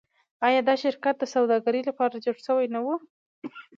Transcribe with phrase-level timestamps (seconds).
[0.47, 2.87] آیا دا شرکت د سوداګرۍ لپاره جوړ شوی نه و؟